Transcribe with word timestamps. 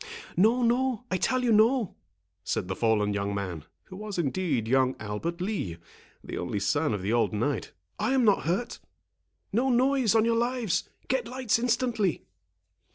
"No, 0.35 0.63
no—I 0.63 1.17
tell 1.17 1.43
you 1.43 1.51
no," 1.51 1.93
said 2.43 2.67
the 2.67 2.75
fallen 2.75 3.13
young 3.13 3.35
man, 3.35 3.65
who 3.83 3.95
was 3.95 4.17
indeed 4.17 4.67
young 4.67 4.95
Albert 4.99 5.39
Lee, 5.41 5.77
the 6.23 6.39
only 6.39 6.59
son 6.59 6.95
of 6.95 7.03
the 7.03 7.13
old 7.13 7.33
knight; 7.33 7.71
"I 7.99 8.13
am 8.13 8.25
not 8.25 8.45
hurt. 8.45 8.79
No 9.53 9.69
noise, 9.69 10.15
on 10.15 10.25
your 10.25 10.37
lives; 10.37 10.89
get 11.07 11.27
lights 11.27 11.59
instantly." 11.59 12.23